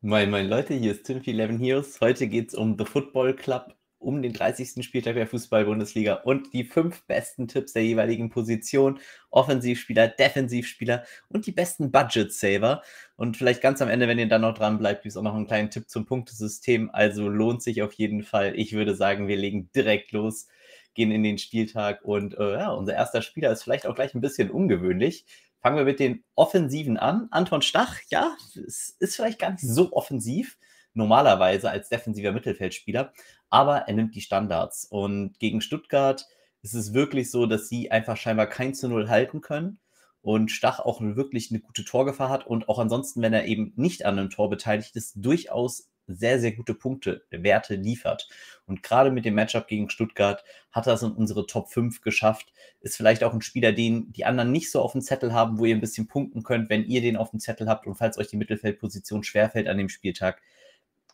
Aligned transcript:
Moin, 0.00 0.30
moin 0.30 0.48
Leute, 0.48 0.74
hier 0.74 0.92
ist 0.92 1.06
Tim 1.06 1.20
11 1.24 1.58
Heroes. 1.60 2.00
Heute 2.00 2.28
geht 2.28 2.50
es 2.50 2.54
um 2.54 2.78
The 2.78 2.84
Football 2.84 3.34
Club, 3.34 3.74
um 3.98 4.22
den 4.22 4.32
30. 4.32 4.84
Spieltag 4.84 5.16
der 5.16 5.26
Fußball-Bundesliga 5.26 6.14
und 6.22 6.52
die 6.52 6.62
fünf 6.62 7.04
besten 7.08 7.48
Tipps 7.48 7.72
der 7.72 7.84
jeweiligen 7.84 8.30
Position, 8.30 9.00
Offensivspieler, 9.30 10.06
Defensivspieler 10.06 11.02
und 11.30 11.46
die 11.46 11.52
besten 11.52 11.90
Budget-Saver. 11.90 12.82
Und 13.16 13.36
vielleicht 13.36 13.60
ganz 13.60 13.82
am 13.82 13.88
Ende, 13.88 14.06
wenn 14.06 14.20
ihr 14.20 14.28
dann 14.28 14.42
noch 14.42 14.54
dran 14.54 14.78
bleibt, 14.78 15.02
gibt 15.02 15.10
es 15.10 15.16
auch 15.16 15.24
noch 15.24 15.34
einen 15.34 15.48
kleinen 15.48 15.70
Tipp 15.70 15.90
zum 15.90 16.06
Punktesystem. 16.06 16.90
Also 16.92 17.28
lohnt 17.28 17.64
sich 17.64 17.82
auf 17.82 17.92
jeden 17.94 18.22
Fall. 18.22 18.52
Ich 18.54 18.74
würde 18.74 18.94
sagen, 18.94 19.26
wir 19.26 19.36
legen 19.36 19.68
direkt 19.74 20.12
los, 20.12 20.46
gehen 20.94 21.10
in 21.10 21.24
den 21.24 21.38
Spieltag 21.38 22.04
und 22.04 22.38
äh, 22.38 22.52
ja, 22.52 22.70
unser 22.70 22.94
erster 22.94 23.20
Spieler 23.20 23.50
ist 23.50 23.64
vielleicht 23.64 23.88
auch 23.88 23.96
gleich 23.96 24.14
ein 24.14 24.20
bisschen 24.20 24.52
ungewöhnlich. 24.52 25.26
Fangen 25.60 25.76
wir 25.76 25.84
mit 25.84 25.98
den 25.98 26.24
Offensiven 26.34 26.96
an. 26.96 27.28
Anton 27.30 27.62
Stach, 27.62 27.98
ja, 28.10 28.36
es 28.54 28.96
ist 29.00 29.16
vielleicht 29.16 29.38
gar 29.38 29.50
nicht 29.50 29.62
so 29.62 29.92
offensiv, 29.92 30.56
normalerweise 30.94 31.70
als 31.70 31.88
defensiver 31.88 32.32
Mittelfeldspieler, 32.32 33.12
aber 33.50 33.78
er 33.88 33.94
nimmt 33.94 34.14
die 34.14 34.20
Standards. 34.20 34.84
Und 34.84 35.38
gegen 35.38 35.60
Stuttgart 35.60 36.26
ist 36.62 36.74
es 36.74 36.94
wirklich 36.94 37.30
so, 37.30 37.46
dass 37.46 37.68
sie 37.68 37.90
einfach 37.90 38.16
scheinbar 38.16 38.46
kein 38.46 38.74
zu 38.74 38.88
Null 38.88 39.08
halten 39.08 39.40
können 39.40 39.80
und 40.20 40.50
Stach 40.50 40.80
auch 40.80 41.00
wirklich 41.00 41.50
eine 41.50 41.60
gute 41.60 41.84
Torgefahr 41.84 42.28
hat 42.28 42.46
und 42.46 42.68
auch 42.68 42.78
ansonsten, 42.78 43.22
wenn 43.22 43.32
er 43.32 43.46
eben 43.46 43.72
nicht 43.76 44.04
an 44.04 44.18
einem 44.18 44.30
Tor 44.30 44.50
beteiligt 44.50 44.94
ist, 44.96 45.14
durchaus 45.16 45.88
sehr, 46.08 46.40
sehr 46.40 46.52
gute 46.52 46.74
Punkte, 46.74 47.24
Werte 47.30 47.74
liefert. 47.76 48.28
Und 48.66 48.82
gerade 48.82 49.10
mit 49.10 49.24
dem 49.24 49.34
Matchup 49.34 49.68
gegen 49.68 49.90
Stuttgart 49.90 50.42
hat 50.72 50.86
er 50.86 50.94
es 50.94 51.02
in 51.02 51.12
unsere 51.12 51.46
Top 51.46 51.68
5 51.68 52.00
geschafft. 52.00 52.52
Ist 52.80 52.96
vielleicht 52.96 53.22
auch 53.22 53.34
ein 53.34 53.42
Spieler, 53.42 53.72
den 53.72 54.10
die 54.12 54.24
anderen 54.24 54.50
nicht 54.50 54.70
so 54.70 54.80
auf 54.80 54.92
dem 54.92 55.02
Zettel 55.02 55.32
haben, 55.32 55.58
wo 55.58 55.64
ihr 55.64 55.74
ein 55.74 55.80
bisschen 55.80 56.08
punkten 56.08 56.42
könnt, 56.42 56.70
wenn 56.70 56.84
ihr 56.84 57.00
den 57.00 57.16
auf 57.16 57.30
dem 57.30 57.40
Zettel 57.40 57.68
habt 57.68 57.86
und 57.86 57.94
falls 57.94 58.18
euch 58.18 58.28
die 58.28 58.36
Mittelfeldposition 58.36 59.22
schwerfällt 59.22 59.68
an 59.68 59.78
dem 59.78 59.88
Spieltag. 59.88 60.42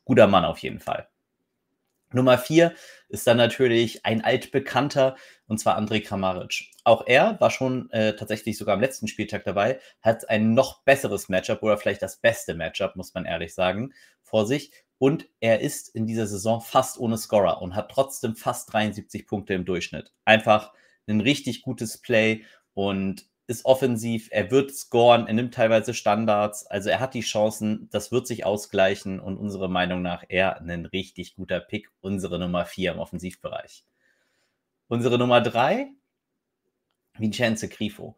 Guter 0.04 0.26
Mann 0.26 0.44
auf 0.44 0.58
jeden 0.58 0.80
Fall. 0.80 1.08
Nummer 2.14 2.38
vier 2.38 2.74
ist 3.08 3.26
dann 3.26 3.36
natürlich 3.36 4.04
ein 4.04 4.22
altbekannter, 4.22 5.16
und 5.46 5.58
zwar 5.58 5.78
André 5.78 6.02
Kramaric. 6.02 6.70
Auch 6.84 7.06
er 7.06 7.40
war 7.40 7.50
schon 7.50 7.90
äh, 7.90 8.16
tatsächlich 8.16 8.58
sogar 8.58 8.74
am 8.74 8.80
letzten 8.80 9.08
Spieltag 9.08 9.44
dabei, 9.44 9.80
hat 10.00 10.28
ein 10.30 10.54
noch 10.54 10.82
besseres 10.84 11.28
Matchup 11.28 11.62
oder 11.62 11.78
vielleicht 11.78 12.02
das 12.02 12.16
beste 12.16 12.54
Matchup, 12.54 12.96
muss 12.96 13.14
man 13.14 13.24
ehrlich 13.24 13.54
sagen, 13.54 13.92
vor 14.22 14.46
sich. 14.46 14.72
Und 14.98 15.28
er 15.40 15.60
ist 15.60 15.94
in 15.94 16.06
dieser 16.06 16.26
Saison 16.26 16.60
fast 16.60 16.98
ohne 16.98 17.18
Scorer 17.18 17.60
und 17.60 17.74
hat 17.74 17.90
trotzdem 17.90 18.36
fast 18.36 18.72
73 18.72 19.26
Punkte 19.26 19.54
im 19.54 19.64
Durchschnitt. 19.64 20.12
Einfach 20.24 20.72
ein 21.06 21.20
richtig 21.20 21.62
gutes 21.62 21.98
Play 21.98 22.44
und 22.72 23.26
ist 23.46 23.64
offensiv, 23.64 24.28
er 24.30 24.50
wird 24.50 24.74
scoren, 24.74 25.26
er 25.26 25.34
nimmt 25.34 25.54
teilweise 25.54 25.92
Standards, 25.92 26.66
also 26.66 26.88
er 26.88 27.00
hat 27.00 27.14
die 27.14 27.20
Chancen, 27.20 27.88
das 27.90 28.10
wird 28.10 28.26
sich 28.26 28.46
ausgleichen 28.46 29.20
und 29.20 29.36
unserer 29.36 29.68
Meinung 29.68 30.00
nach 30.00 30.24
er 30.28 30.60
ein 30.60 30.86
richtig 30.86 31.36
guter 31.36 31.60
Pick, 31.60 31.90
unsere 32.00 32.38
Nummer 32.38 32.64
4 32.64 32.92
im 32.92 32.98
Offensivbereich. 32.98 33.84
Unsere 34.88 35.18
Nummer 35.18 35.40
3, 35.40 35.88
Vincenzo 37.18 37.68
Grifo. 37.68 38.16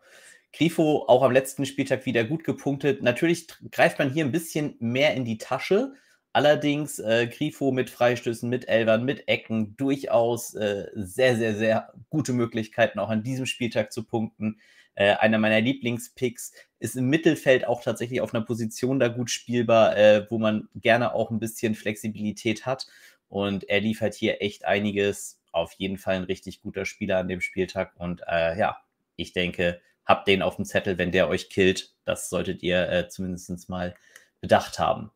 Grifo 0.53 1.05
auch 1.09 1.23
am 1.23 1.33
letzten 1.33 1.67
Spieltag 1.67 2.07
wieder 2.07 2.25
gut 2.25 2.45
gepunktet. 2.45 3.03
Natürlich 3.03 3.47
greift 3.71 3.99
man 3.99 4.11
hier 4.11 4.25
ein 4.25 4.33
bisschen 4.33 4.77
mehr 4.79 5.15
in 5.15 5.25
die 5.25 5.39
Tasche, 5.39 5.95
Allerdings 6.37 6.99
äh, 6.99 7.29
Grifo 7.29 7.73
mit 7.73 7.89
Freistößen, 7.89 8.47
mit 8.47 8.69
Elbern, 8.69 9.07
mit 9.07 9.27
Ecken 9.27 9.75
durchaus 9.79 10.53
äh, 10.53 10.89
sehr, 10.95 11.35
sehr, 11.35 11.55
sehr 11.55 11.95
gute 12.11 12.35
Möglichkeiten, 12.35 12.99
auch 12.99 13.09
an 13.09 13.23
diesem 13.23 13.47
Spieltag 13.47 13.91
zu 13.91 14.05
punkten. 14.05 14.61
Äh, 14.97 15.15
einer 15.15 15.39
meiner 15.39 15.63
Lieblingspicks 15.63 16.53
ist 16.79 16.95
im 16.95 17.09
Mittelfeld 17.09 17.67
auch 17.67 17.83
tatsächlich 17.83 18.21
auf 18.21 18.35
einer 18.35 18.45
Position 18.45 19.01
da 19.01 19.09
gut 19.09 19.31
spielbar, 19.31 19.97
äh, 19.97 20.27
wo 20.29 20.37
man 20.37 20.69
gerne 20.75 21.15
auch 21.15 21.31
ein 21.31 21.39
bisschen 21.39 21.75
Flexibilität 21.75 22.67
hat. 22.67 22.87
Und 23.31 23.67
er 23.71 23.81
liefert 23.81 24.13
hier 24.13 24.43
echt 24.43 24.67
einiges. 24.67 25.41
Auf 25.53 25.73
jeden 25.79 25.97
Fall 25.97 26.17
ein 26.17 26.25
richtig 26.25 26.61
guter 26.61 26.85
Spieler 26.85 27.17
an 27.17 27.29
dem 27.29 27.41
Spieltag. 27.41 27.95
Und 27.97 28.21
äh, 28.29 28.59
ja, 28.59 28.77
ich 29.17 29.33
denke, 29.33 29.81
habt 30.05 30.29
den 30.29 30.43
auf 30.43 30.57
dem 30.57 30.67
Zettel, 30.67 30.99
wenn 30.99 31.13
der 31.13 31.31
euch 31.31 31.49
killt. 31.49 31.95
Das 32.05 32.29
solltet 32.29 32.63
ihr 32.63 32.91
äh, 32.91 33.09
zumindest 33.09 33.71
mal 33.71 33.95
bedacht 34.43 34.79
haben. 34.79 35.11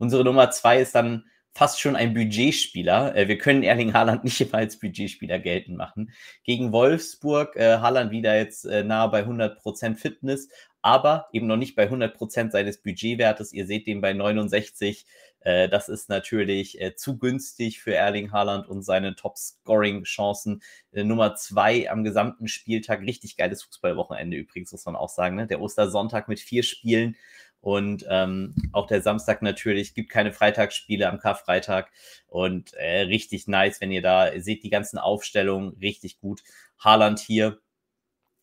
Unsere 0.00 0.24
Nummer 0.24 0.50
zwei 0.50 0.80
ist 0.80 0.94
dann 0.94 1.26
fast 1.52 1.78
schon 1.78 1.94
ein 1.94 2.14
Budgetspieler. 2.14 3.14
Äh, 3.14 3.28
wir 3.28 3.36
können 3.36 3.62
Erling 3.62 3.92
Haaland 3.92 4.24
nicht 4.24 4.40
immer 4.40 4.54
als 4.54 4.78
Budgetspieler 4.78 5.38
geltend 5.38 5.76
machen. 5.76 6.12
Gegen 6.42 6.72
Wolfsburg, 6.72 7.54
äh, 7.56 7.78
Haaland 7.78 8.10
wieder 8.10 8.34
jetzt 8.36 8.64
äh, 8.64 8.82
nahe 8.82 9.10
bei 9.10 9.24
100% 9.24 9.96
Fitness, 9.96 10.48
aber 10.80 11.28
eben 11.32 11.46
noch 11.46 11.58
nicht 11.58 11.76
bei 11.76 11.86
100% 11.86 12.50
seines 12.50 12.78
Budgetwertes. 12.82 13.52
Ihr 13.52 13.66
seht 13.66 13.86
den 13.86 14.00
bei 14.00 14.14
69. 14.14 15.04
Äh, 15.40 15.68
das 15.68 15.90
ist 15.90 16.08
natürlich 16.08 16.80
äh, 16.80 16.94
zu 16.94 17.18
günstig 17.18 17.80
für 17.80 17.94
Erling 17.94 18.32
Haaland 18.32 18.66
und 18.66 18.82
seine 18.82 19.14
Top-Scoring-Chancen. 19.14 20.62
Äh, 20.92 21.04
Nummer 21.04 21.34
zwei 21.34 21.90
am 21.90 22.04
gesamten 22.04 22.48
Spieltag. 22.48 23.02
Richtig 23.02 23.36
geiles 23.36 23.62
Fußballwochenende 23.64 24.38
übrigens, 24.38 24.72
muss 24.72 24.86
man 24.86 24.96
auch 24.96 25.10
sagen. 25.10 25.36
Ne? 25.36 25.46
Der 25.46 25.60
Ostersonntag 25.60 26.28
mit 26.28 26.40
vier 26.40 26.62
Spielen 26.62 27.16
und 27.60 28.06
ähm, 28.08 28.54
auch 28.72 28.86
der 28.86 29.02
Samstag 29.02 29.42
natürlich 29.42 29.94
gibt 29.94 30.10
keine 30.10 30.32
Freitagsspiele 30.32 31.08
am 31.08 31.18
Karfreitag. 31.18 31.90
Und 32.26 32.72
äh, 32.74 33.02
richtig 33.02 33.48
nice, 33.48 33.80
wenn 33.80 33.92
ihr 33.92 34.02
da 34.02 34.30
seht, 34.40 34.62
die 34.62 34.70
ganzen 34.70 34.98
Aufstellungen 34.98 35.76
richtig 35.80 36.18
gut. 36.18 36.42
Haaland 36.78 37.18
hier. 37.18 37.58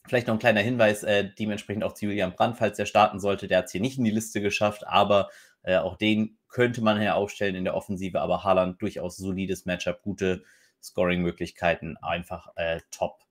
Vielleicht 0.08 0.28
noch 0.28 0.36
ein 0.36 0.40
kleiner 0.40 0.62
Hinweis, 0.62 1.04
äh, 1.04 1.30
dementsprechend 1.38 1.84
auch 1.84 1.94
zu 1.94 2.06
Julian 2.06 2.34
Brandt, 2.34 2.58
falls 2.58 2.80
er 2.80 2.86
starten 2.86 3.20
sollte. 3.20 3.48
Der 3.48 3.58
hat 3.58 3.66
es 3.66 3.72
hier 3.72 3.82
nicht 3.82 3.98
in 3.98 4.06
die 4.06 4.12
Liste 4.12 4.40
geschafft, 4.40 4.88
aber 4.88 5.30
äh, 5.64 5.78
auch 5.78 5.98
den 5.98 6.38
könnte 6.48 6.82
man 6.82 7.00
hier 7.00 7.16
aufstellen 7.16 7.56
in 7.56 7.66
der 7.66 7.76
Offensive. 7.76 8.22
Aber 8.22 8.44
Haaland 8.44 8.82
durchaus 8.82 9.18
solides 9.18 9.66
Matchup, 9.66 10.02
gute 10.04 10.44
Scoring-Möglichkeiten, 10.82 11.98
einfach 11.98 12.50
äh, 12.56 12.82
top. 12.92 13.24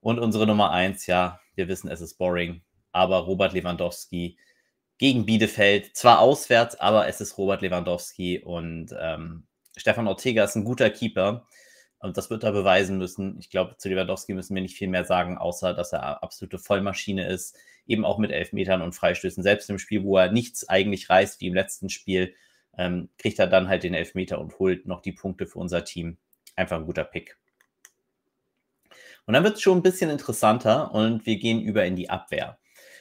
Und 0.00 0.18
unsere 0.18 0.46
Nummer 0.46 0.70
eins, 0.70 1.06
ja, 1.06 1.40
wir 1.54 1.68
wissen, 1.68 1.90
es 1.90 2.00
ist 2.00 2.14
boring, 2.14 2.62
aber 2.90 3.18
Robert 3.18 3.52
Lewandowski 3.52 4.38
gegen 5.00 5.24
Bielefeld. 5.24 5.96
Zwar 5.96 6.20
auswärts, 6.20 6.78
aber 6.78 7.08
es 7.08 7.22
ist 7.22 7.38
Robert 7.38 7.62
Lewandowski 7.62 8.38
und 8.38 8.94
ähm, 9.00 9.44
Stefan 9.74 10.06
Ortega 10.06 10.44
ist 10.44 10.56
ein 10.56 10.64
guter 10.64 10.90
Keeper. 10.90 11.46
Und 12.00 12.18
das 12.18 12.28
wird 12.28 12.44
er 12.44 12.52
beweisen 12.52 12.98
müssen. 12.98 13.38
Ich 13.38 13.48
glaube, 13.48 13.76
zu 13.78 13.88
Lewandowski 13.88 14.34
müssen 14.34 14.54
wir 14.54 14.60
nicht 14.60 14.76
viel 14.76 14.88
mehr 14.88 15.04
sagen, 15.04 15.38
außer 15.38 15.72
dass 15.72 15.94
er 15.94 16.22
absolute 16.22 16.58
Vollmaschine 16.58 17.26
ist. 17.26 17.56
Eben 17.86 18.04
auch 18.04 18.18
mit 18.18 18.30
Elfmetern 18.30 18.82
und 18.82 18.94
Freistößen. 18.94 19.42
Selbst 19.42 19.70
im 19.70 19.78
Spiel, 19.78 20.04
wo 20.04 20.18
er 20.18 20.30
nichts 20.30 20.68
eigentlich 20.68 21.08
reißt, 21.08 21.40
wie 21.40 21.46
im 21.46 21.54
letzten 21.54 21.88
Spiel, 21.88 22.34
ähm, 22.76 23.08
kriegt 23.16 23.38
er 23.38 23.46
dann 23.46 23.68
halt 23.68 23.84
den 23.84 23.94
Elfmeter 23.94 24.38
und 24.38 24.58
holt 24.58 24.86
noch 24.86 25.00
die 25.00 25.12
Punkte 25.12 25.46
für 25.46 25.58
unser 25.58 25.84
Team. 25.84 26.18
Einfach 26.56 26.76
ein 26.76 26.86
guter 26.86 27.04
Pick. 27.04 27.38
Und 29.24 29.32
dann 29.32 29.44
wird 29.44 29.56
es 29.56 29.62
schon 29.62 29.78
ein 29.78 29.82
bisschen 29.82 30.10
interessanter 30.10 30.92
und 30.92 31.24
wir 31.24 31.38
gehen 31.38 31.62
über 31.62 31.86
in 31.86 31.96
die 31.96 32.10
Abwehr. 32.10 32.58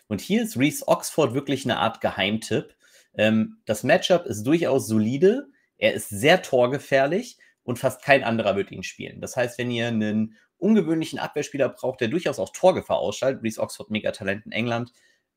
Und 0.10 0.22
hier 0.22 0.42
ist 0.42 0.58
Reese 0.58 0.88
Oxford 0.88 1.34
wirklich 1.34 1.66
eine 1.66 1.78
Art 1.78 2.02
Geheimtipp. 2.02 2.76
Ähm, 3.16 3.60
das 3.66 3.84
Matchup 3.84 4.26
ist 4.26 4.44
durchaus 4.44 4.88
solide. 4.88 5.48
Er 5.78 5.94
ist 5.94 6.10
sehr 6.10 6.42
torgefährlich 6.42 7.38
und 7.64 7.78
fast 7.78 8.02
kein 8.02 8.24
anderer 8.24 8.56
wird 8.56 8.72
ihn 8.72 8.84
spielen. 8.84 9.22
Das 9.22 9.38
heißt, 9.38 9.60
wenn 9.60 9.70
ihr 9.70 9.88
einen 9.88 10.36
ungewöhnlichen 10.58 11.20
Abwehrspieler 11.20 11.70
braucht, 11.70 12.02
der 12.02 12.08
durchaus 12.08 12.40
auch 12.40 12.50
Torgefahr 12.50 12.98
ausschaltet, 12.98 13.44
Reese 13.44 13.62
Oxford, 13.62 13.92
Megatalent 13.92 14.48
in 14.48 14.52
England, 14.52 14.92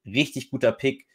richtig 0.06 0.50
guter 0.50 0.72
Pick. 0.72 1.06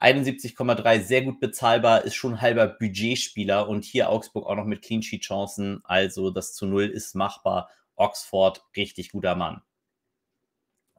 71,3, 0.00 1.02
sehr 1.02 1.22
gut 1.22 1.38
bezahlbar, 1.40 2.04
ist 2.04 2.14
schon 2.14 2.40
halber 2.40 2.66
Budgetspieler 2.66 3.68
und 3.68 3.84
hier 3.84 4.08
Augsburg 4.08 4.46
auch 4.46 4.56
noch 4.56 4.64
mit 4.64 4.82
Clean 4.82 5.02
Sheet 5.02 5.22
Chancen. 5.22 5.80
Also 5.84 6.30
das 6.30 6.54
zu 6.54 6.66
Null 6.66 6.86
ist 6.86 7.14
machbar. 7.14 7.70
Oxford, 7.94 8.64
richtig 8.76 9.12
guter 9.12 9.36
Mann. 9.36 9.62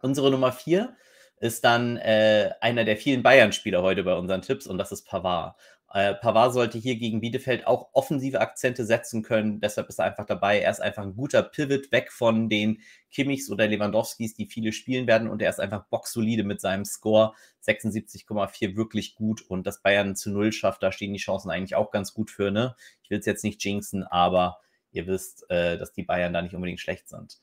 Unsere 0.01 0.31
Nummer 0.31 0.53
4 0.53 0.96
ist 1.41 1.66
dann 1.66 1.97
äh, 1.97 2.52
einer 2.62 2.85
der 2.85 2.97
vielen 2.97 3.24
Bayern-Spieler 3.24 3.81
heute 3.81 4.03
bei 4.03 4.13
unseren 4.13 4.44
Tipps 4.44 4.68
und 4.68 4.78
das 4.78 4.91
ist 4.91 5.07
Pavard. 5.07 5.56
Äh, 5.91 6.13
Pavard 6.13 6.53
sollte 6.53 6.78
hier 6.78 6.97
gegen 6.97 7.19
Bielefeld 7.19 7.66
auch 7.66 7.89
offensive 7.94 8.39
Akzente 8.39 8.86
setzen 8.86 9.24
können, 9.24 9.60
deshalb 9.60 9.89
ist 9.89 10.00
er 10.00 10.06
einfach 10.06 10.27
dabei. 10.27 10.62
Er 10.62 10.69
ist 10.69 10.81
einfach 10.81 11.01
ein 11.01 11.16
guter 11.16 11.42
Pivot 11.42 11.92
weg 11.92 12.12
von 12.12 12.48
den 12.48 12.81
Kimmichs 13.10 13.50
oder 13.50 13.68
Lewandowskis, 13.68 14.36
die 14.36 14.45
viele 14.45 14.71
spielen 14.71 15.07
werden 15.07 15.27
und 15.27 15.42
er 15.42 15.50
ist 15.50 15.60
einfach 15.60 15.83
boxsolide 15.88 16.44
mit 16.44 16.62
seinem 16.62 16.86
Score 16.86 17.33
76,4 17.66 18.75
wirklich 18.75 19.16
gut 19.16 19.42
und 19.42 19.66
dass 19.66 19.81
Bayern 19.81 20.16
zu 20.16 20.30
Null 20.30 20.51
schafft, 20.51 20.83
da 20.83 20.92
stehen 20.92 21.12
die 21.12 21.19
Chancen 21.19 21.50
eigentlich 21.50 21.75
auch 21.75 21.89
ganz 21.89 22.13
gut 22.13 22.30
für. 22.30 22.51
Ne? 22.51 22.75
Ich 23.01 23.10
will 23.10 23.18
es 23.18 23.25
jetzt 23.25 23.44
nicht 23.44 23.63
jinxen, 23.66 24.04
aber 24.04 24.60
ihr 24.92 25.07
wisst, 25.07 25.50
äh, 25.50 25.80
dass 25.80 25.92
die 25.92 26.04
Bayern 26.04 26.33
da 26.33 26.44
nicht 26.44 26.54
unbedingt 26.54 26.80
schlecht 26.80 27.10
sind. 27.10 27.39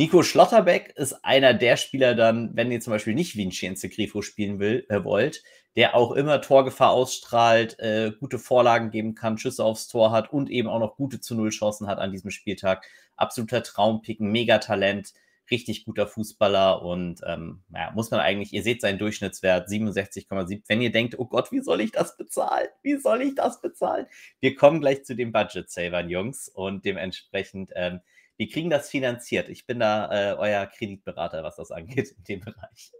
Nico 0.00 0.22
Schlotterbeck 0.22 0.94
ist 0.96 1.26
einer 1.26 1.52
der 1.52 1.76
Spieler 1.76 2.14
dann, 2.14 2.56
wenn 2.56 2.72
ihr 2.72 2.80
zum 2.80 2.94
Beispiel 2.94 3.12
nicht 3.12 3.36
Vincenzo 3.36 3.86
Grifo 3.90 4.22
spielen 4.22 4.58
will, 4.58 4.86
äh, 4.88 5.04
wollt, 5.04 5.42
der 5.76 5.94
auch 5.94 6.12
immer 6.12 6.40
Torgefahr 6.40 6.88
ausstrahlt, 6.88 7.78
äh, 7.80 8.10
gute 8.18 8.38
Vorlagen 8.38 8.90
geben 8.90 9.14
kann, 9.14 9.36
Schüsse 9.36 9.62
aufs 9.62 9.88
Tor 9.88 10.10
hat 10.10 10.32
und 10.32 10.48
eben 10.48 10.70
auch 10.70 10.78
noch 10.78 10.96
gute 10.96 11.20
zu 11.20 11.34
Null 11.34 11.50
Chancen 11.50 11.86
hat 11.86 11.98
an 11.98 12.12
diesem 12.12 12.30
Spieltag. 12.30 12.86
Absoluter 13.18 13.62
Traumpicken, 13.62 14.32
Megatalent, 14.32 15.12
richtig 15.50 15.84
guter 15.84 16.06
Fußballer 16.06 16.80
und 16.80 17.20
ähm, 17.26 17.62
ja, 17.74 17.90
muss 17.94 18.10
man 18.10 18.20
eigentlich, 18.20 18.54
ihr 18.54 18.62
seht 18.62 18.80
seinen 18.80 18.98
Durchschnittswert 18.98 19.68
67,7. 19.68 20.62
Wenn 20.66 20.80
ihr 20.80 20.92
denkt, 20.92 21.18
oh 21.18 21.26
Gott, 21.26 21.52
wie 21.52 21.60
soll 21.60 21.82
ich 21.82 21.92
das 21.92 22.16
bezahlen? 22.16 22.68
Wie 22.82 22.96
soll 22.96 23.20
ich 23.20 23.34
das 23.34 23.60
bezahlen? 23.60 24.06
Wir 24.40 24.54
kommen 24.54 24.80
gleich 24.80 25.04
zu 25.04 25.14
den 25.14 25.30
Budget-Savern, 25.30 26.08
Jungs, 26.08 26.48
und 26.48 26.86
dementsprechend, 26.86 27.72
ähm, 27.74 28.00
wir 28.40 28.48
kriegen 28.48 28.70
das 28.70 28.88
finanziert. 28.88 29.50
Ich 29.50 29.66
bin 29.66 29.80
da 29.80 30.10
äh, 30.10 30.34
euer 30.34 30.64
Kreditberater, 30.64 31.42
was 31.42 31.56
das 31.56 31.70
angeht 31.70 32.14
in 32.16 32.24
dem 32.24 32.40
Bereich. 32.40 32.90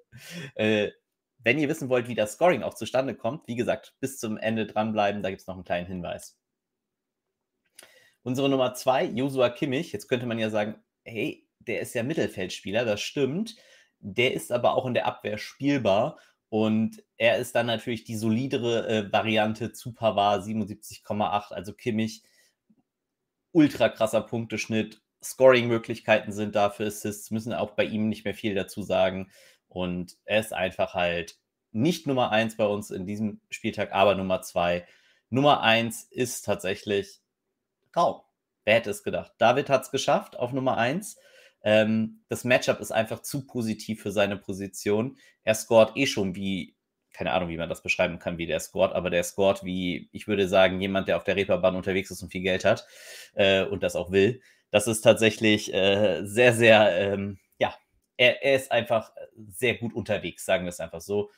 Äh, 0.54 0.90
wenn 1.38 1.58
ihr 1.58 1.66
wissen 1.70 1.88
wollt, 1.88 2.08
wie 2.08 2.14
das 2.14 2.34
Scoring 2.34 2.62
auch 2.62 2.74
zustande 2.74 3.14
kommt, 3.14 3.48
wie 3.48 3.56
gesagt, 3.56 3.94
bis 4.00 4.18
zum 4.18 4.36
Ende 4.36 4.66
dranbleiben, 4.66 5.22
da 5.22 5.30
gibt 5.30 5.40
es 5.40 5.46
noch 5.46 5.54
einen 5.54 5.64
kleinen 5.64 5.86
Hinweis. 5.86 6.38
Unsere 8.20 8.50
Nummer 8.50 8.74
zwei, 8.74 9.04
Josua 9.04 9.48
Kimmich. 9.48 9.92
Jetzt 9.92 10.08
könnte 10.08 10.26
man 10.26 10.38
ja 10.38 10.50
sagen, 10.50 10.74
hey, 11.04 11.48
der 11.60 11.80
ist 11.80 11.94
ja 11.94 12.02
Mittelfeldspieler, 12.02 12.84
das 12.84 13.00
stimmt. 13.00 13.56
Der 13.98 14.34
ist 14.34 14.52
aber 14.52 14.74
auch 14.74 14.84
in 14.84 14.92
der 14.92 15.06
Abwehr 15.06 15.38
spielbar 15.38 16.20
und 16.50 17.02
er 17.16 17.38
ist 17.38 17.54
dann 17.54 17.64
natürlich 17.64 18.04
die 18.04 18.16
solidere 18.16 18.86
äh, 18.86 19.10
Variante 19.10 19.72
zu 19.72 19.94
Pavard 19.94 20.44
77,8. 20.44 21.54
Also 21.54 21.72
Kimmich, 21.72 22.24
ultra 23.52 23.88
krasser 23.88 24.20
Punkteschnitt. 24.20 25.00
Scoring-Möglichkeiten 25.22 26.32
sind 26.32 26.54
da 26.54 26.70
für 26.70 26.86
Assists, 26.86 27.30
müssen 27.30 27.52
auch 27.52 27.72
bei 27.72 27.84
ihm 27.84 28.08
nicht 28.08 28.24
mehr 28.24 28.34
viel 28.34 28.54
dazu 28.54 28.82
sagen. 28.82 29.30
Und 29.68 30.16
er 30.24 30.40
ist 30.40 30.52
einfach 30.52 30.94
halt 30.94 31.36
nicht 31.72 32.06
Nummer 32.06 32.30
eins 32.30 32.56
bei 32.56 32.66
uns 32.66 32.90
in 32.90 33.06
diesem 33.06 33.40
Spieltag, 33.50 33.92
aber 33.92 34.14
Nummer 34.14 34.42
zwei. 34.42 34.86
Nummer 35.28 35.60
eins 35.62 36.02
ist 36.10 36.44
tatsächlich 36.44 37.20
Raum. 37.96 38.20
Wer 38.64 38.74
hätte 38.74 38.90
es 38.90 39.02
gedacht? 39.02 39.32
David 39.38 39.68
hat 39.68 39.82
es 39.82 39.90
geschafft 39.90 40.38
auf 40.38 40.52
Nummer 40.52 40.76
eins. 40.76 41.18
Ähm, 41.62 42.22
das 42.28 42.44
Matchup 42.44 42.80
ist 42.80 42.90
einfach 42.90 43.20
zu 43.20 43.46
positiv 43.46 44.02
für 44.02 44.12
seine 44.12 44.36
Position. 44.36 45.16
Er 45.44 45.54
scoret 45.54 45.96
eh 45.96 46.06
schon 46.06 46.34
wie, 46.34 46.76
keine 47.12 47.32
Ahnung, 47.32 47.48
wie 47.48 47.56
man 47.56 47.68
das 47.68 47.82
beschreiben 47.82 48.18
kann, 48.18 48.38
wie 48.38 48.46
der 48.46 48.60
scoret, 48.60 48.92
aber 48.92 49.10
der 49.10 49.22
scoret 49.24 49.64
wie, 49.64 50.08
ich 50.12 50.26
würde 50.26 50.48
sagen, 50.48 50.80
jemand, 50.80 51.08
der 51.08 51.16
auf 51.16 51.24
der 51.24 51.36
Reeperbahn 51.36 51.76
unterwegs 51.76 52.10
ist 52.10 52.22
und 52.22 52.32
viel 52.32 52.42
Geld 52.42 52.64
hat 52.64 52.86
äh, 53.34 53.64
und 53.64 53.82
das 53.82 53.96
auch 53.96 54.10
will. 54.10 54.40
Das 54.70 54.86
ist 54.86 55.02
tatsächlich 55.02 55.72
äh, 55.74 56.24
sehr, 56.24 56.52
sehr, 56.54 56.96
ähm, 56.96 57.38
ja, 57.58 57.74
er, 58.16 58.42
er 58.42 58.56
ist 58.56 58.70
einfach 58.70 59.12
sehr 59.36 59.76
gut 59.76 59.94
unterwegs, 59.94 60.44
sagen 60.44 60.64
wir 60.64 60.70
es 60.70 60.80
einfach 60.80 61.00
so. 61.00 61.30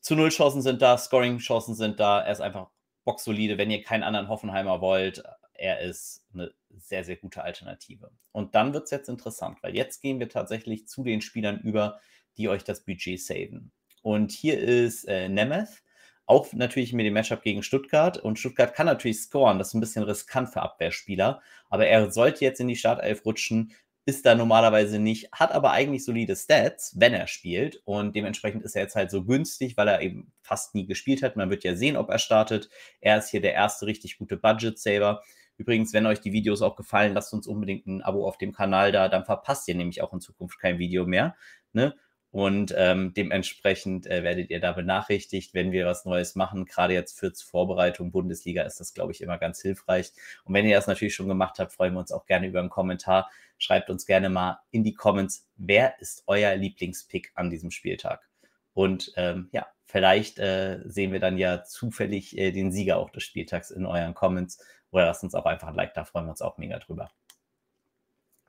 Zu 0.00 0.14
Null 0.14 0.28
Chancen 0.28 0.62
sind 0.62 0.82
da, 0.82 0.96
Scoring-Chancen 0.96 1.74
sind 1.74 1.98
da. 1.98 2.20
Er 2.20 2.32
ist 2.32 2.40
einfach 2.40 2.68
boxsolide. 3.04 3.58
Wenn 3.58 3.70
ihr 3.70 3.82
keinen 3.82 4.04
anderen 4.04 4.28
Hoffenheimer 4.28 4.80
wollt, 4.80 5.22
er 5.54 5.80
ist 5.80 6.24
eine 6.32 6.52
sehr, 6.76 7.04
sehr 7.04 7.16
gute 7.16 7.42
Alternative. 7.42 8.10
Und 8.32 8.54
dann 8.54 8.72
wird 8.72 8.84
es 8.84 8.90
jetzt 8.90 9.08
interessant, 9.08 9.58
weil 9.62 9.74
jetzt 9.74 10.02
gehen 10.02 10.20
wir 10.20 10.28
tatsächlich 10.28 10.86
zu 10.86 11.02
den 11.02 11.22
Spielern 11.22 11.58
über, 11.60 11.98
die 12.36 12.48
euch 12.48 12.62
das 12.62 12.84
Budget 12.84 13.20
saven. 13.20 13.72
Und 14.02 14.30
hier 14.30 14.60
ist 14.60 15.04
äh, 15.08 15.28
Nemeth, 15.28 15.82
auch 16.26 16.52
natürlich 16.52 16.92
mit 16.92 17.06
dem 17.06 17.14
Matchup 17.14 17.42
gegen 17.42 17.62
Stuttgart. 17.62 18.18
Und 18.18 18.38
Stuttgart 18.38 18.74
kann 18.74 18.86
natürlich 18.86 19.20
scoren, 19.20 19.58
das 19.58 19.68
ist 19.68 19.74
ein 19.74 19.80
bisschen 19.80 20.04
riskant 20.04 20.50
für 20.50 20.62
Abwehrspieler, 20.62 21.40
aber 21.70 21.86
er 21.86 22.10
sollte 22.10 22.44
jetzt 22.44 22.60
in 22.60 22.68
die 22.68 22.76
Startelf 22.76 23.24
rutschen, 23.24 23.72
ist 24.08 24.24
da 24.24 24.36
normalerweise 24.36 25.00
nicht, 25.00 25.32
hat 25.32 25.50
aber 25.50 25.72
eigentlich 25.72 26.04
solide 26.04 26.36
Stats, 26.36 26.94
wenn 26.96 27.12
er 27.12 27.26
spielt. 27.26 27.82
Und 27.84 28.14
dementsprechend 28.14 28.62
ist 28.62 28.76
er 28.76 28.82
jetzt 28.82 28.94
halt 28.94 29.10
so 29.10 29.24
günstig, 29.24 29.76
weil 29.76 29.88
er 29.88 30.00
eben 30.00 30.32
fast 30.42 30.76
nie 30.76 30.86
gespielt 30.86 31.24
hat. 31.24 31.34
Man 31.34 31.50
wird 31.50 31.64
ja 31.64 31.74
sehen, 31.74 31.96
ob 31.96 32.08
er 32.08 32.20
startet. 32.20 32.70
Er 33.00 33.18
ist 33.18 33.30
hier 33.30 33.40
der 33.40 33.54
erste 33.54 33.86
richtig 33.86 34.18
gute 34.18 34.36
Budget-Saver. 34.36 35.22
Übrigens, 35.56 35.92
wenn 35.92 36.06
euch 36.06 36.20
die 36.20 36.32
Videos 36.32 36.62
auch 36.62 36.76
gefallen, 36.76 37.14
lasst 37.14 37.32
uns 37.32 37.48
unbedingt 37.48 37.86
ein 37.86 38.00
Abo 38.02 38.28
auf 38.28 38.38
dem 38.38 38.52
Kanal 38.52 38.92
da, 38.92 39.08
dann 39.08 39.24
verpasst 39.24 39.66
ihr 39.66 39.74
nämlich 39.74 40.02
auch 40.02 40.12
in 40.12 40.20
Zukunft 40.20 40.60
kein 40.60 40.78
Video 40.78 41.04
mehr. 41.04 41.34
Ne? 41.72 41.96
Und 42.36 42.74
ähm, 42.76 43.14
dementsprechend 43.14 44.06
äh, 44.08 44.22
werdet 44.22 44.50
ihr 44.50 44.60
da 44.60 44.72
benachrichtigt, 44.72 45.54
wenn 45.54 45.72
wir 45.72 45.86
was 45.86 46.04
Neues 46.04 46.34
machen. 46.34 46.66
Gerade 46.66 46.92
jetzt 46.92 47.18
für 47.18 47.32
Vorbereitung 47.34 48.10
Bundesliga 48.10 48.62
ist 48.64 48.78
das, 48.78 48.92
glaube 48.92 49.12
ich, 49.12 49.22
immer 49.22 49.38
ganz 49.38 49.62
hilfreich. 49.62 50.12
Und 50.44 50.52
wenn 50.52 50.66
ihr 50.66 50.76
das 50.76 50.86
natürlich 50.86 51.14
schon 51.14 51.28
gemacht 51.28 51.58
habt, 51.58 51.72
freuen 51.72 51.94
wir 51.94 52.00
uns 52.00 52.12
auch 52.12 52.26
gerne 52.26 52.46
über 52.46 52.60
einen 52.60 52.68
Kommentar. 52.68 53.30
Schreibt 53.56 53.88
uns 53.88 54.04
gerne 54.04 54.28
mal 54.28 54.60
in 54.70 54.84
die 54.84 54.92
Comments, 54.92 55.48
wer 55.56 55.98
ist 55.98 56.24
euer 56.26 56.54
Lieblingspick 56.56 57.32
an 57.36 57.48
diesem 57.48 57.70
Spieltag? 57.70 58.28
Und 58.74 59.14
ähm, 59.16 59.48
ja, 59.52 59.66
vielleicht 59.86 60.38
äh, 60.38 60.80
sehen 60.84 61.12
wir 61.12 61.20
dann 61.20 61.38
ja 61.38 61.64
zufällig 61.64 62.36
äh, 62.36 62.52
den 62.52 62.70
Sieger 62.70 62.98
auch 62.98 63.08
des 63.08 63.22
Spieltags 63.22 63.70
in 63.70 63.86
euren 63.86 64.12
Comments. 64.12 64.62
Oder 64.90 65.06
lasst 65.06 65.24
uns 65.24 65.34
auch 65.34 65.46
einfach 65.46 65.68
ein 65.68 65.74
Like 65.74 65.94
da, 65.94 66.04
freuen 66.04 66.26
wir 66.26 66.32
uns 66.32 66.42
auch 66.42 66.58
mega 66.58 66.78
drüber. 66.80 67.10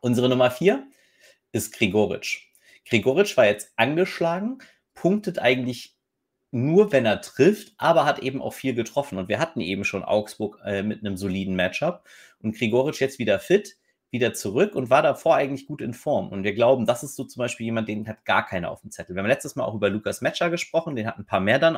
Unsere 0.01 0.27
Nummer 0.27 0.51
vier 0.51 0.85
ist 1.53 1.71
Grigoric. 1.71 2.46
Grigoric 2.89 3.35
war 3.37 3.45
jetzt 3.45 3.71
angeschlagen, 3.75 4.59
punktet 4.93 5.39
eigentlich 5.39 5.95
nur, 6.51 6.91
wenn 6.91 7.05
er 7.05 7.21
trifft, 7.21 7.73
aber 7.77 8.05
hat 8.05 8.19
eben 8.19 8.41
auch 8.41 8.53
viel 8.53 8.73
getroffen. 8.73 9.17
Und 9.17 9.27
wir 9.27 9.39
hatten 9.39 9.61
eben 9.61 9.83
schon 9.83 10.03
Augsburg 10.03 10.59
äh, 10.65 10.83
mit 10.83 11.01
einem 11.01 11.17
soliden 11.17 11.55
Matchup. 11.55 12.07
Und 12.39 12.57
Grigoric 12.57 12.99
jetzt 12.99 13.19
wieder 13.19 13.39
fit 13.39 13.77
wieder 14.09 14.33
zurück 14.33 14.75
und 14.75 14.89
war 14.89 15.01
davor 15.01 15.35
eigentlich 15.35 15.67
gut 15.67 15.81
in 15.81 15.93
Form. 15.93 16.29
Und 16.29 16.43
wir 16.43 16.53
glauben, 16.53 16.85
das 16.85 17.03
ist 17.03 17.15
so 17.15 17.25
zum 17.25 17.41
Beispiel 17.41 17.65
jemand, 17.65 17.89
den 17.89 18.07
hat 18.07 18.23
gar 18.23 18.45
keiner 18.45 18.71
auf 18.71 18.81
dem 18.81 18.91
Zettel. 18.91 19.15
Wir 19.15 19.21
haben 19.21 19.29
letztes 19.29 19.55
Mal 19.55 19.65
auch 19.65 19.75
über 19.75 19.89
Lukas 19.89 20.21
Metscher 20.21 20.49
gesprochen, 20.49 20.95
den 20.95 21.07
hat 21.07 21.17
ein 21.17 21.25
paar 21.25 21.41
mehr 21.41 21.59
dann 21.59 21.77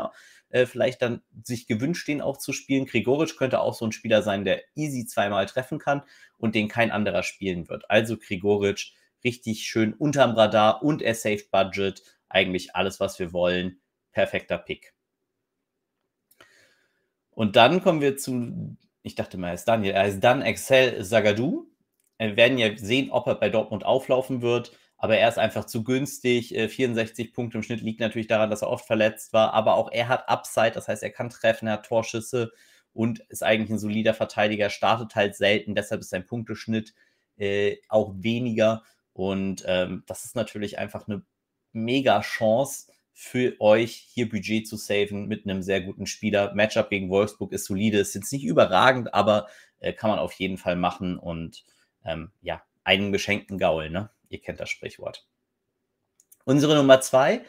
äh, 0.49 0.65
vielleicht 0.65 1.01
dann 1.01 1.21
sich 1.43 1.65
gewünscht, 1.65 2.07
den 2.07 2.21
auch 2.21 2.37
zu 2.37 2.53
spielen. 2.53 2.85
Grigoric 2.85 3.35
könnte 3.35 3.59
auch 3.59 3.73
so 3.73 3.85
ein 3.85 3.91
Spieler 3.91 4.21
sein, 4.21 4.45
der 4.45 4.61
easy 4.75 5.05
zweimal 5.05 5.47
treffen 5.47 5.79
kann 5.79 6.03
und 6.37 6.53
den 6.53 6.67
kein 6.67 6.91
anderer 6.91 7.23
spielen 7.23 7.67
wird. 7.67 7.89
Also 7.89 8.15
Grigoric 8.17 8.93
richtig 9.23 9.63
schön 9.63 9.93
unterm 9.93 10.31
Radar 10.31 10.83
und 10.83 11.01
er 11.01 11.15
saved 11.15 11.51
Budget. 11.51 12.03
Eigentlich 12.29 12.75
alles, 12.75 12.99
was 12.99 13.19
wir 13.19 13.33
wollen. 13.33 13.81
Perfekter 14.11 14.57
Pick. 14.57 14.93
Und 17.31 17.55
dann 17.55 17.81
kommen 17.81 18.01
wir 18.01 18.17
zu, 18.17 18.77
ich 19.01 19.15
dachte 19.15 19.37
mal, 19.37 19.49
er 19.49 19.53
ist 19.53 19.65
Daniel, 19.65 19.93
er 19.93 20.03
heißt 20.03 20.23
dann 20.23 20.41
Excel 20.41 21.03
Zagadou 21.03 21.69
wir 22.19 22.35
werden 22.35 22.57
ja 22.57 22.75
sehen, 22.77 23.11
ob 23.11 23.27
er 23.27 23.35
bei 23.35 23.49
Dortmund 23.49 23.85
auflaufen 23.85 24.41
wird. 24.41 24.73
Aber 24.97 25.17
er 25.17 25.29
ist 25.29 25.39
einfach 25.39 25.65
zu 25.65 25.83
günstig. 25.85 26.49
64 26.49 27.27
äh, 27.27 27.31
Punkte 27.31 27.57
im 27.57 27.63
Schnitt 27.63 27.81
liegt 27.81 28.01
natürlich 28.01 28.27
daran, 28.27 28.49
dass 28.49 28.61
er 28.61 28.69
oft 28.69 28.85
verletzt 28.85 29.31
war. 29.31 29.53
Aber 29.53 29.75
auch 29.75 29.89
er 29.91 30.09
hat 30.09 30.27
Upside, 30.27 30.71
das 30.71 30.89
heißt, 30.89 31.01
er 31.03 31.11
kann 31.11 31.29
treffen, 31.29 31.67
er 31.67 31.75
hat 31.75 31.85
Torschüsse 31.85 32.51
und 32.91 33.19
ist 33.29 33.43
eigentlich 33.43 33.69
ein 33.69 33.79
solider 33.79 34.13
Verteidiger, 34.13 34.69
startet 34.69 35.15
halt 35.15 35.35
selten. 35.35 35.75
Deshalb 35.75 36.01
ist 36.01 36.09
sein 36.09 36.25
Punkteschnitt 36.25 36.93
äh, 37.37 37.77
auch 37.87 38.13
weniger. 38.17 38.83
Und 39.19 39.65
ähm, 39.67 40.03
das 40.05 40.23
ist 40.23 40.37
natürlich 40.37 40.79
einfach 40.79 41.05
eine 41.05 41.21
mega 41.73 42.21
Chance 42.21 42.89
für 43.11 43.59
euch, 43.59 44.07
hier 44.13 44.29
Budget 44.29 44.65
zu 44.65 44.77
saven 44.77 45.27
mit 45.27 45.43
einem 45.43 45.61
sehr 45.61 45.81
guten 45.81 46.05
Spieler. 46.05 46.53
Matchup 46.53 46.89
gegen 46.89 47.09
Wolfsburg 47.09 47.51
ist 47.51 47.65
solide, 47.65 47.99
ist 47.99 48.15
jetzt 48.15 48.31
nicht 48.31 48.45
überragend, 48.45 49.13
aber 49.13 49.47
äh, 49.79 49.91
kann 49.91 50.09
man 50.09 50.19
auf 50.19 50.31
jeden 50.31 50.57
Fall 50.57 50.77
machen. 50.77 51.19
Und 51.19 51.65
ähm, 52.05 52.31
ja, 52.39 52.63
einen 52.85 53.11
geschenkten 53.11 53.57
Gaul, 53.57 53.89
ne? 53.89 54.09
Ihr 54.29 54.39
kennt 54.39 54.61
das 54.61 54.69
Sprichwort. 54.69 55.27
Unsere 56.45 56.77
Nummer 56.77 57.01
zwei 57.01 57.41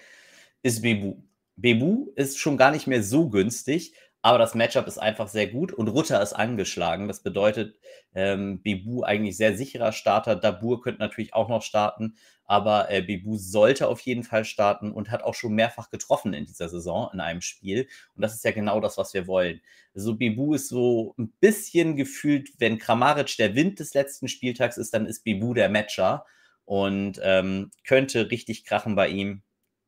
ist 0.64 0.82
Bebu. 0.82 1.22
Bebu 1.54 2.10
ist 2.16 2.40
schon 2.40 2.56
gar 2.56 2.72
nicht 2.72 2.88
mehr 2.88 3.04
so 3.04 3.30
günstig, 3.30 3.94
aber 4.22 4.38
das 4.38 4.54
Matchup 4.54 4.86
ist 4.86 4.98
einfach 4.98 5.28
sehr 5.28 5.46
gut 5.46 5.72
und 5.72 5.88
Rutter 5.88 6.20
ist 6.22 6.34
angeschlagen. 6.34 7.08
Das 7.08 7.22
bedeutet, 7.22 7.78
ähm, 8.14 8.62
Bebu 8.62 9.02
eigentlich 9.02 9.36
sehr 9.36 9.56
sicherer 9.56 9.92
Starter. 9.92 10.36
Dabur 10.36 10.82
könnte 10.82 11.00
natürlich 11.00 11.32
auch 11.32 11.48
noch 11.48 11.62
starten, 11.62 12.16
aber 12.44 12.90
äh, 12.90 13.00
Bebu 13.00 13.38
sollte 13.38 13.88
auf 13.88 14.00
jeden 14.00 14.22
Fall 14.24 14.44
starten 14.44 14.92
und 14.92 15.10
hat 15.10 15.22
auch 15.22 15.34
schon 15.34 15.54
mehrfach 15.54 15.88
getroffen 15.90 16.34
in 16.34 16.44
dieser 16.44 16.68
Saison 16.68 17.08
in 17.14 17.20
einem 17.20 17.40
Spiel. 17.40 17.88
Und 18.14 18.22
das 18.22 18.34
ist 18.34 18.44
ja 18.44 18.50
genau 18.50 18.80
das, 18.80 18.98
was 18.98 19.14
wir 19.14 19.26
wollen. 19.26 19.62
Also 19.94 20.14
Bebu 20.16 20.54
ist 20.54 20.68
so 20.68 21.14
ein 21.18 21.32
bisschen 21.40 21.96
gefühlt, 21.96 22.50
wenn 22.58 22.78
Kramaric 22.78 23.36
der 23.38 23.54
Wind 23.54 23.80
des 23.80 23.94
letzten 23.94 24.28
Spieltags 24.28 24.76
ist, 24.76 24.92
dann 24.92 25.06
ist 25.06 25.24
Bebu 25.24 25.54
der 25.54 25.70
Matcher 25.70 26.26
und 26.66 27.18
ähm, 27.22 27.70
könnte 27.84 28.30
richtig 28.30 28.64
krachen 28.64 28.96
bei 28.96 29.08
ihm. 29.08 29.42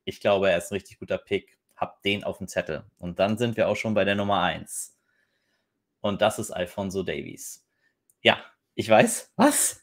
Ich 0.05 0.21
glaube, 0.21 0.51
er 0.51 0.59
ist 0.59 0.71
ein 0.73 0.77
richtig 0.77 0.99
guter 0.99 1.19
Pick 1.19 1.59
habt 1.83 2.05
den 2.05 2.23
auf 2.23 2.39
dem 2.39 2.47
Zettel. 2.47 2.85
Und 2.99 3.19
dann 3.19 3.37
sind 3.37 3.57
wir 3.57 3.67
auch 3.67 3.75
schon 3.75 3.93
bei 3.93 4.05
der 4.05 4.15
Nummer 4.15 4.41
1. 4.41 4.97
Und 6.01 6.23
das 6.23 6.39
ist 6.39 6.53
Alfonso 6.53 7.03
Davies. 7.03 7.67
Ja, 8.23 8.39
ich 8.77 8.89
weiß, 8.89 9.33
was? 9.35 9.83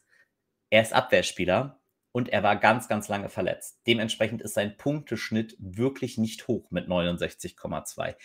Er 0.70 0.82
ist 0.82 0.94
Abwehrspieler 0.94 1.82
und 2.14 2.30
er 2.30 2.42
war 2.42 2.56
ganz, 2.56 2.88
ganz 2.88 3.10
lange 3.10 3.28
verletzt. 3.28 3.82
Dementsprechend 3.86 4.42
ist 4.42 4.54
sein 4.54 4.78
Punkteschnitt 4.78 5.58
wirklich 5.60 6.18
nicht 6.18 6.48
hoch 6.48 6.72
mit 6.72 6.88
69,2. 6.88 8.16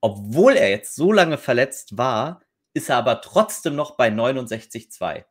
Obwohl 0.00 0.54
er 0.54 0.70
jetzt 0.70 0.94
so 0.94 1.12
lange 1.12 1.36
verletzt 1.36 1.98
war, 1.98 2.40
ist 2.72 2.88
er 2.88 2.96
aber 2.96 3.20
trotzdem 3.20 3.76
noch 3.76 3.98
bei 3.98 4.08
69,2. 4.08 5.26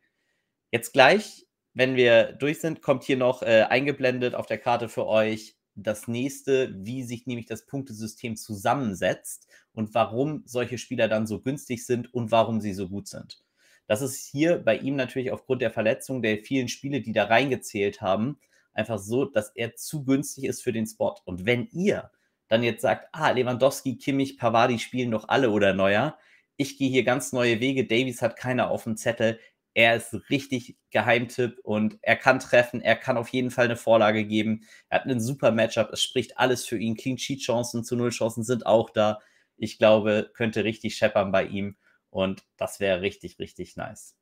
Jetzt 0.70 0.94
gleich, 0.94 1.48
wenn 1.74 1.96
wir 1.96 2.34
durch 2.34 2.60
sind, 2.60 2.84
kommt 2.84 3.04
hier 3.04 3.18
noch 3.18 3.42
äh, 3.42 3.66
eingeblendet 3.68 4.36
auf 4.36 4.46
der 4.46 4.60
Karte 4.60 4.88
für 4.88 5.08
euch 5.08 5.57
das 5.77 6.07
nächste, 6.07 6.74
wie 6.75 7.03
sich 7.03 7.27
nämlich 7.27 7.46
das 7.46 7.65
Punktesystem 7.65 8.36
zusammensetzt 8.36 9.48
und 9.74 9.93
warum 9.93 10.43
solche 10.46 10.77
Spieler 10.77 11.07
dann 11.07 11.27
so 11.27 11.39
günstig 11.39 11.86
sind 11.86 12.13
und 12.13 12.31
warum 12.31 12.62
sie 12.62 12.74
so 12.74 12.89
gut 12.89 13.07
sind. 13.07 13.43
Das 13.86 14.01
ist 14.01 14.25
hier 14.25 14.57
bei 14.57 14.77
ihm 14.77 14.96
natürlich 14.96 15.31
aufgrund 15.31 15.62
der 15.62 15.72
Verletzung 15.72 16.22
der 16.22 16.39
vielen 16.39 16.67
Spiele, 16.67 17.01
die 17.01 17.13
da 17.13 17.25
reingezählt 17.25 18.01
haben, 18.01 18.39
einfach 18.74 19.00
so, 19.00 19.25
dass 19.25 19.51
er 19.55 19.75
zu 19.75 20.03
günstig 20.03 20.46
ist 20.46 20.62
für 20.62 20.74
den 20.74 20.86
Spot. 20.86 21.15
Und 21.25 21.46
wenn 21.46 21.67
ihr 21.72 22.12
dann 22.48 22.63
jetzt 22.63 22.81
sagt, 22.81 23.10
ah, 23.13 23.31
Lewandowski, 23.31 23.98
Kimmich, 23.98 24.38
Pavadi 24.38 24.79
spielen 24.79 25.12
doch 25.12 25.29
alle 25.29 25.51
oder 25.51 25.74
neuer, 25.74 26.17
ich 26.57 26.77
gehe 26.77 26.89
hier 26.89 27.03
ganz 27.03 27.34
neue 27.34 27.60
Wege, 27.60 27.86
Davies 27.86 28.22
hat 28.22 28.36
keiner 28.36 28.72
auf 28.72 28.84
dem 28.84 28.98
Zettel, 28.98 29.39
er 29.77 29.96
ist 29.96 30.12
richtig 30.31 30.75
Geheimtipp 30.89 31.60
und 31.62 32.00
er 32.01 32.15
kann 32.15 32.39
treffen, 32.39 32.81
er 32.81 32.96
kann 32.96 33.15
auf 33.15 33.29
jeden 33.29 33.51
Fall 33.51 33.65
eine 33.65 33.75
Vorlage 33.75 34.25
geben, 34.25 34.65
er 34.89 35.00
hat 35.00 35.05
einen 35.05 35.22
super 35.22 35.51
Matchup, 35.51 35.91
es 35.93 36.01
spricht 36.01 36.39
alles 36.39 36.65
für 36.65 36.79
ihn, 36.79 36.96
Clean 36.96 37.19
Sheet 37.19 37.41
Chancen 37.41 37.84
zu 37.84 37.96
Null 37.96 38.10
Chancen 38.10 38.43
sind 38.43 38.65
auch 38.65 38.89
da. 38.89 39.19
Ich 39.55 39.77
glaube, 39.77 40.31
könnte 40.34 40.63
richtig 40.63 40.98
scheppern 40.98 41.31
bei 41.31 41.46
ihm 41.46 41.77
und 42.10 42.43
das 42.57 42.79
wäre 42.79 43.01
richtig, 43.01 43.38
richtig 43.38 43.75
nice. 43.75 44.15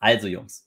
Also 0.00 0.28
Jungs, 0.28 0.66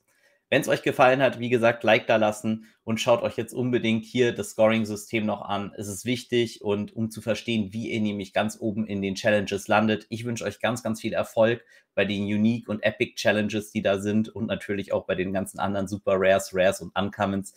wenn 0.56 0.62
es 0.62 0.70
euch 0.70 0.84
gefallen 0.84 1.22
hat, 1.22 1.38
wie 1.38 1.50
gesagt, 1.50 1.84
Like 1.84 2.08
da 2.08 2.16
lassen 2.16 2.68
und 2.86 3.02
schaut 3.02 3.24
euch 3.24 3.36
jetzt 3.36 3.52
unbedingt 3.52 4.06
hier 4.06 4.32
das 4.32 4.52
Scoring-System 4.52 5.26
noch 5.26 5.42
an. 5.42 5.74
Es 5.76 5.90
ist 5.90 6.06
wichtig 6.06 6.62
und 6.62 6.96
um 6.96 7.12
zu 7.12 7.22
verstehen, 7.22 7.74
wie 7.74 7.92
ihr 7.92 8.00
nämlich 8.00 8.32
ganz 8.32 8.58
oben 8.62 8.88
in 8.88 9.02
den 9.02 9.16
Challenges 9.16 9.68
landet. 9.68 10.06
Ich 10.08 10.24
wünsche 10.24 10.46
euch 10.46 10.62
ganz, 10.62 10.82
ganz 10.82 11.02
viel 11.02 11.12
Erfolg 11.12 11.66
bei 11.94 12.06
den 12.06 12.24
Unique 12.24 12.70
und 12.70 12.84
Epic 12.84 13.16
Challenges, 13.16 13.72
die 13.74 13.82
da 13.82 14.00
sind 14.00 14.30
und 14.30 14.46
natürlich 14.46 14.94
auch 14.94 15.06
bei 15.06 15.16
den 15.16 15.34
ganzen 15.34 15.60
anderen 15.60 15.90
Super 15.90 16.14
Rares, 16.16 16.52
Rares 16.54 16.80
und 16.80 16.98
Uncommons. 16.98 17.54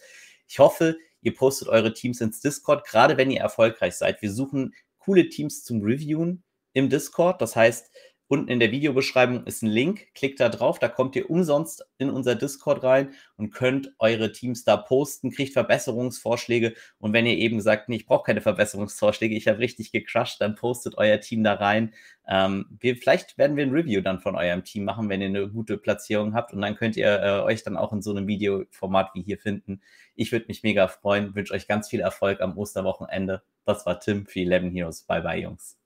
Ich 0.49 0.59
hoffe, 0.59 0.97
ihr 1.21 1.35
postet 1.35 1.69
eure 1.69 1.93
Teams 1.93 2.21
ins 2.21 2.41
Discord, 2.41 2.85
gerade 2.85 3.17
wenn 3.17 3.31
ihr 3.31 3.43
erfolgreich 3.43 3.95
seid. 3.95 4.23
Wir 4.23 4.33
suchen 4.33 4.75
coole 4.99 5.29
Teams 5.29 5.63
zum 5.63 5.83
Reviewen 5.83 6.43
im 6.73 6.89
Discord. 6.89 7.41
Das 7.41 7.55
heißt, 7.55 7.93
Unten 8.31 8.49
in 8.49 8.61
der 8.61 8.71
Videobeschreibung 8.73 9.45
ist 9.45 9.63
ein 9.63 9.71
Link. 9.71 10.09
Klickt 10.15 10.39
da 10.39 10.51
drauf, 10.51 10.79
da 10.79 10.89
kommt 10.89 11.17
ihr 11.17 11.31
umsonst 11.31 11.87
in 11.97 12.11
unser 12.11 12.35
Discord 12.35 12.85
rein 12.85 13.15
und 13.37 13.53
könnt 13.53 13.95
eure 13.99 14.33
Teams 14.33 14.65
da 14.65 14.77
posten, 14.77 15.31
kriegt 15.31 15.55
Verbesserungsvorschläge. 15.55 16.75
Und 16.99 17.15
wenn 17.15 17.25
ihr 17.25 17.39
eben 17.39 17.63
sagt, 17.63 17.89
nee, 17.89 17.97
ich 17.97 18.07
brauche 18.07 18.25
keine 18.25 18.43
Verbesserungsvorschläge, 18.43 19.35
ich 19.35 19.49
habe 19.49 19.61
richtig 19.61 19.93
gecrushed, 19.93 20.43
dann 20.43 20.57
postet 20.57 20.99
euer 20.99 21.21
Team 21.21 21.43
da 21.43 21.55
rein. 21.55 21.95
Ähm, 22.29 22.67
wir, 22.79 22.97
vielleicht 22.97 23.39
werden 23.39 23.57
wir 23.57 23.65
ein 23.65 23.73
Review 23.73 24.03
dann 24.03 24.21
von 24.21 24.37
eurem 24.37 24.63
Team 24.63 24.85
machen, 24.85 25.09
wenn 25.09 25.23
ihr 25.23 25.29
eine 25.29 25.49
gute 25.49 25.79
Platzierung 25.79 26.35
habt. 26.35 26.53
Und 26.53 26.61
dann 26.61 26.77
könnt 26.77 26.99
ihr 26.99 27.23
äh, 27.23 27.41
euch 27.41 27.63
dann 27.63 27.79
auch 27.79 27.95
in 27.95 28.03
so 28.03 28.11
einem 28.11 28.27
Videoformat 28.27 29.15
wie 29.15 29.23
hier 29.23 29.39
finden. 29.39 29.81
Ich 30.15 30.33
würde 30.33 30.47
mich 30.49 30.63
mega 30.63 30.87
freuen, 30.89 31.35
wünsche 31.35 31.55
euch 31.55 31.67
ganz 31.67 31.89
viel 31.89 32.01
Erfolg 32.01 32.43
am 32.43 32.59
Osterwochenende. 32.59 33.43
Das 33.65 33.87
war 33.87 33.99
Tim 34.01 34.27
für 34.27 34.41
11 34.41 34.75
Heroes. 34.75 35.03
Bye 35.05 35.23
bye, 35.23 35.41
Jungs. 35.41 35.78